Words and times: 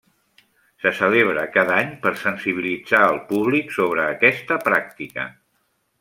Se 0.83 0.91
celebra 0.99 1.41
cada 1.57 1.75
any 1.81 1.91
per 2.05 2.13
sensibilitzar 2.23 3.01
el 3.13 3.19
públic 3.33 3.73
sobre 3.79 4.07
aquesta 4.17 4.57
pràctica. 4.69 5.27